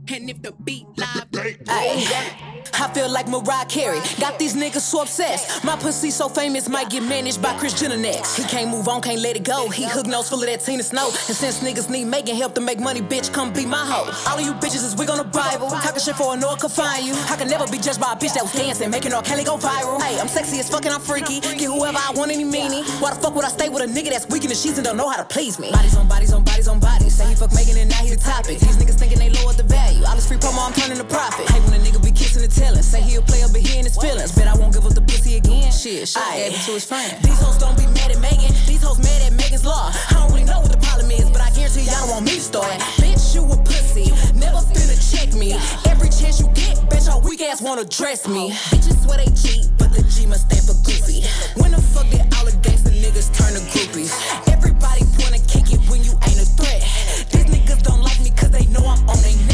[0.09, 1.27] And if the beat live,
[1.67, 2.52] Ay.
[2.79, 3.99] I feel like Mariah Carey.
[4.19, 5.63] Got these niggas so obsessed.
[5.63, 8.35] My pussy so famous might get managed by Kris Jenner next.
[8.35, 9.69] He can't move on, can't let it go.
[9.69, 11.07] He hook nose full of that Tina Snow.
[11.07, 14.09] And since niggas need making help to make money, bitch, come be my hoe.
[14.29, 15.69] All of you bitches is wig on the Bible.
[15.69, 17.13] Talking shit for a no could find you.
[17.29, 19.21] I can never be judged by a bitch that was dancing, making R.
[19.21, 20.01] Kelly go viral.
[20.01, 21.39] Hey, I'm sexy as fucking, I'm freaky.
[21.41, 22.83] Get whoever I want, any meanie.
[23.01, 24.85] Why the fuck would I stay with a nigga that's weak in the sheets and
[24.85, 25.71] don't know how to please me?
[25.71, 27.15] Bodies on bodies on bodies on bodies.
[27.15, 28.59] Say he fuck Megan and now he the topic.
[28.59, 30.03] These niggas thinking they lowered the value.
[30.05, 31.49] All this free promo, I'm turning to profit.
[31.49, 33.83] Hey, when a nigga be kissing and telling, say he a player, but he in
[33.83, 34.31] his feelings.
[34.31, 35.67] Bet I won't give up the pussy again.
[35.71, 37.11] Shit, shit, gave it to his friend.
[37.23, 38.51] These hoes don't be mad at Megan.
[38.63, 39.91] These hoes mad at Megan's law.
[39.91, 42.39] I don't really know what the problem is, but I guarantee y'all don't want me
[42.39, 42.71] to start.
[43.03, 44.07] Bitch, you a pussy.
[44.39, 45.59] Never finna check me.
[45.91, 48.51] Every chance you get, bet your weak ass wanna dress me.
[48.71, 51.27] Bitches swear they cheat, but the G must stand for goofy.
[51.59, 54.15] When the fuck did all the gangsta niggas turn to groupies?
[54.47, 56.79] Everybody wanna kick it when you ain't a threat.
[57.27, 59.52] These niggas don't like me cause they know I'm on their neck.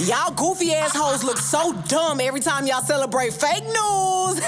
[0.00, 4.40] Y'all goofy assholes look so dumb every time y'all celebrate fake news.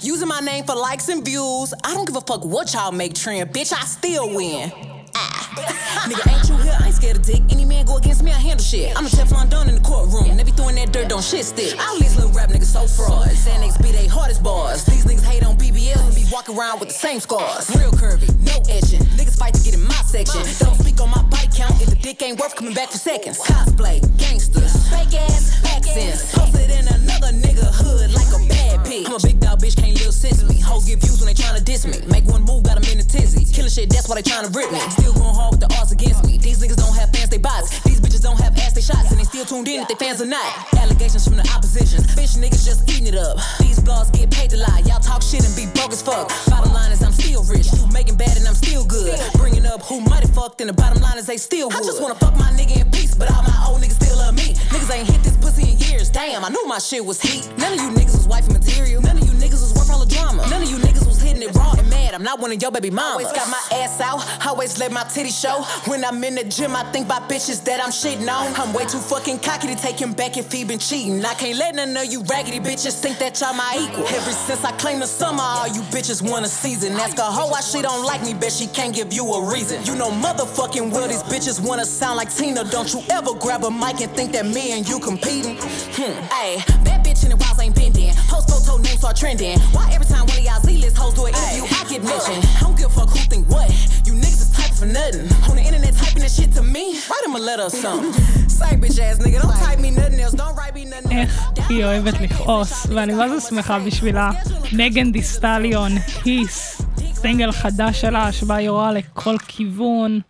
[0.00, 1.74] Using my name for likes and views.
[1.82, 3.72] I don't give a fuck what y'all make trend, bitch.
[3.72, 4.70] I still win.
[5.16, 6.04] Ah.
[6.08, 6.78] Nigga, ain't you here?
[6.98, 7.42] Scared of dick.
[7.48, 8.90] Any man go against me, I handle shit.
[8.98, 10.36] I'm a Teflon Don in the courtroom.
[10.36, 11.78] They be throwing that dirt, don't shit stick.
[11.78, 13.28] All these little rap niggas so fraud.
[13.28, 14.84] Xanax be they hardest bars.
[14.84, 17.70] These niggas hate on BBL and be walking around with the same scars.
[17.70, 19.06] Real curvy, no etching.
[19.14, 20.42] Niggas fight to get in my section.
[20.58, 23.38] Don't speak on my body count if the dick ain't worth coming back for seconds.
[23.38, 26.34] Cosplay, gangsters, fake ass accents.
[26.34, 29.06] Posted in another nigga hood like a bad bitch.
[29.06, 30.58] I'm a big dog bitch, can't live since me.
[30.58, 32.02] Hoes get views when they tryna diss me.
[32.10, 33.46] Make one move, got 'em in a tizzy.
[33.46, 34.80] Killing shit, that's why they tryna rip me.
[34.90, 36.38] Still going hard with the odds against me.
[36.38, 37.80] These niggas don't have fans, they bots.
[37.82, 39.10] These bitches don't have ass, they shots.
[39.10, 40.46] And they still tuned in if they fans or not.
[40.74, 42.02] Allegations from the opposition.
[42.16, 43.38] Bitch niggas just eating it up.
[43.60, 44.82] These blogs get paid to lie.
[44.86, 46.28] Y'all talk shit and be broke as fuck.
[46.48, 47.72] Bottom line is I'm still rich.
[47.72, 49.18] You making bad and I'm still good.
[49.34, 51.76] Bringing up who might have fucked and the bottom line is they still would.
[51.76, 54.34] I just wanna fuck my nigga in peace, but all my old niggas still love
[54.34, 54.54] me.
[54.72, 56.10] Niggas ain't hit this pussy in years.
[56.10, 57.48] Damn, I knew my shit was heat.
[57.58, 59.02] None of you niggas was wifey material.
[59.02, 60.46] None of you niggas was drama.
[60.48, 62.14] None of you niggas was hitting it raw and mad.
[62.14, 63.26] I'm not one of your baby mamas.
[63.26, 64.46] Always got my ass out.
[64.46, 65.62] Always let my titty show.
[65.86, 68.54] When I'm in the gym, I think about bitches that I'm shitting on.
[68.56, 71.24] I'm way too fucking cocky to take him back if he been cheating.
[71.24, 74.06] I can't let none of you raggedy bitches think that y'all my equal.
[74.08, 76.92] Ever since I claimed the summer, all you bitches want a season.
[76.94, 79.84] Ask a hoe why she don't like me, bet she can't give you a reason.
[79.84, 82.64] You know motherfucking well these bitches wanna sound like Tina.
[82.64, 85.56] Don't you ever grab a mic and think that me and you competing?
[85.96, 86.12] Hmm.
[86.32, 88.17] Hey, that bitch in the walls ain't bending.
[88.28, 89.58] Post photo names start trending.
[89.74, 92.44] Why every time one of y'all Z-list hoes do an interview, I get mentioned?
[92.56, 93.68] I don't give a fuck who think what.
[94.06, 95.26] You niggas is typing for nothing.
[95.48, 96.84] On the internet typing that shit to me.
[97.10, 98.12] Write him a letter or something.
[98.58, 100.34] Say bitch ass nigga, don't type me nothing else.
[100.42, 101.32] Don't write me nothing else.
[101.56, 104.30] איך היא אוהבת לכעוס, ואני מה זה שמחה בשבילה.
[104.72, 105.92] מגן דיסטליון,
[106.24, 106.82] היס,
[107.14, 110.20] סינגל חדש שלה, שבה היא רואה לכל כיוון,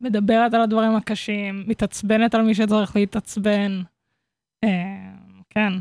[0.00, 3.82] מדברת על הדברים הקשים, מתעצבנת על מי שצריך להתעצבן.
[4.64, 4.68] אה,
[5.50, 5.72] כן.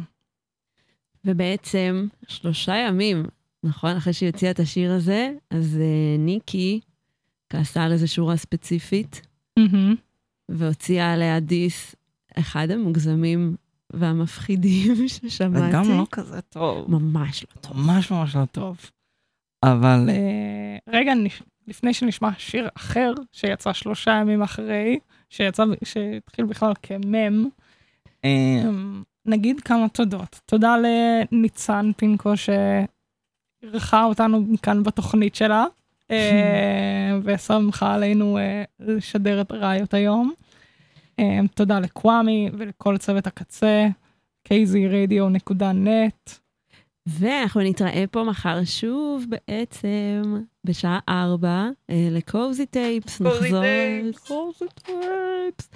[1.26, 3.26] ובעצם שלושה ימים,
[3.64, 3.96] נכון?
[3.96, 6.80] אחרי שהיא הוציאה את השיר הזה, אז uh, ניקי
[7.50, 9.22] כעסה על איזה שורה ספציפית,
[9.60, 9.96] מהמם.
[10.50, 11.96] והוציאה עליה דיס,
[12.40, 13.56] אחד המוגזמים
[13.94, 15.70] והמפחידים ששמעתי.
[15.70, 16.92] וגם לא כזה טוב.
[16.92, 17.78] ממש לא טוב.
[17.78, 18.78] ממש ממש לא טוב.
[19.64, 25.00] אבל אה, רגע, נש- לפני שנשמע שיר אחר, שיצא שלושה ימים אחרי,
[25.30, 27.50] שיצא, שהתחיל בכלל כמם,
[28.24, 30.40] אמ, נגיד כמה תודות.
[30.46, 35.66] תודה לניצן פינקו שאירחה אותנו כאן בתוכנית שלה,
[36.12, 40.34] אה, ושמחה עלינו אה, לשדר את ראיות היום.
[41.20, 43.88] אה, תודה לקוואמי ולכל צוות הקצה,
[44.48, 46.42] kzradio.net.
[47.06, 50.22] ואנחנו נתראה פה מחר שוב בעצם
[50.64, 53.22] בשעה ארבע אה, לקוזי טייפס.
[53.22, 53.64] נחזור...
[54.28, 55.70] קוזי טייפס.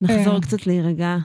[0.00, 0.40] נחזור כן.
[0.40, 1.16] קצת להירגע.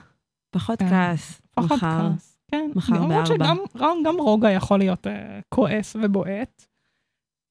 [0.50, 0.88] פחות כן.
[0.88, 1.43] כעס.
[1.54, 2.10] פחות מחר.
[2.12, 2.70] כעס, כן.
[2.74, 3.26] מחר למרות בארבע.
[3.26, 6.66] שגם גם, גם רוגע יכול להיות אה, כועס ובועט.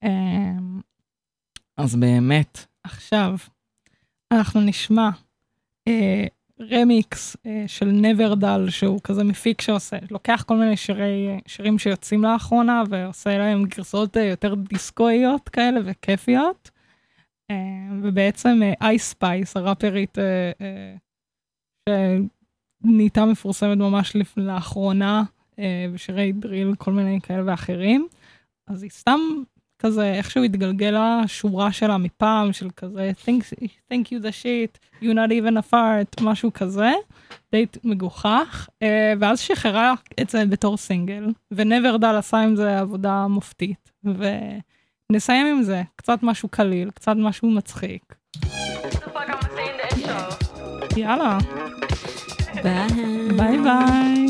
[0.03, 0.09] אה,
[1.77, 3.35] אז באמת, עכשיו,
[4.31, 5.09] אנחנו נשמע
[5.87, 6.25] אה,
[6.61, 12.83] רמיקס אה, של נברדל, שהוא כזה מפיק שעושה, לוקח כל מיני שירי, שירים שיוצאים לאחרונה,
[12.89, 16.71] ועושה להם גרסאות אה, יותר דיסקואיות כאלה וכיפיות.
[17.51, 17.55] אה,
[18.01, 20.51] ובעצם אייס אה, ספייס, הראפרית אה,
[21.89, 22.17] אה,
[22.85, 25.23] שנהייתה מפורסמת ממש לאחרונה,
[25.59, 28.07] אה, בשירי דריל, כל מיני כאלה ואחרים.
[28.67, 29.19] אז היא סתם
[29.79, 35.31] כזה איכשהו התגלגלה שורה שלה מפעם של כזה think, think you the shit, you not
[35.31, 36.91] even a fart, משהו כזה,
[37.51, 43.91] די מגוחך, אה, ואז שחררה את זה בתור סינגל, ונברדל עשה עם זה עבודה מופתית,
[44.03, 48.15] ונסיים עם זה, קצת משהו קליל, קצת משהו מצחיק.
[50.97, 51.37] יאללה,
[52.63, 52.87] Bye.
[53.35, 54.23] Bye bye.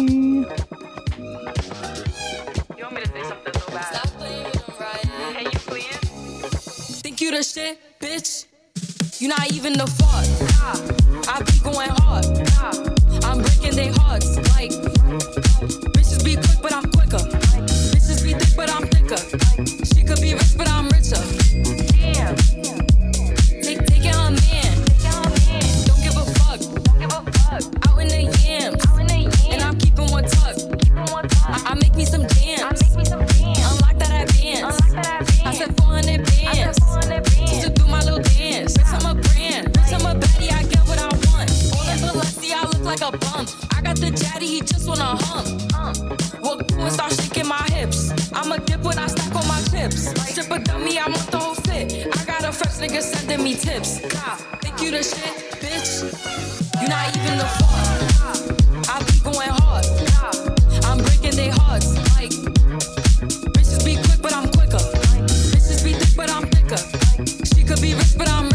[7.23, 8.47] you the shit, bitch.
[9.21, 10.25] You not even the fuck.
[10.59, 12.25] Nah, I be going hard.
[12.51, 14.35] Nah, I'm breaking their hearts.
[14.51, 14.71] Like
[15.95, 17.23] bitches be quick, but I'm quicker.
[17.23, 17.63] Like,
[17.93, 19.21] bitches be thick, but I'm thicker.
[19.45, 21.21] Like, she could be rich, but I'm richer.
[21.93, 22.92] Damn.
[27.53, 28.83] Out in the yams.
[29.47, 30.57] And I'm keeping one tuck.
[31.45, 32.81] I, I make me some jams.
[32.97, 34.81] Unlock that advance.
[35.45, 36.79] I said 400 bands.
[37.37, 38.75] Just to do my little dance.
[38.75, 40.51] Bitch, I'm a baddie.
[40.51, 41.53] I get what I want.
[41.77, 43.45] All in Celestia, I look like a bum.
[43.77, 46.41] I got the daddy, he just wanna hump.
[46.41, 48.11] Walk through and start shaking my hips.
[48.33, 50.09] I'm a dip when I stack on my chips.
[50.31, 52.07] Strip a dummy, I want the whole fit.
[52.17, 54.01] I got a fresh nigga sending me tips.
[54.01, 56.62] Nah, think you the shit, bitch.
[56.89, 58.89] Not even the fuck.
[58.89, 59.85] I be going hard.
[60.85, 61.95] I'm breaking their hearts.
[62.15, 62.31] Like,
[63.53, 64.77] bitches be quick, but I'm quicker.
[64.77, 66.77] Bitches be thick, but I'm thicker.
[67.45, 68.52] She could be rich, but I'm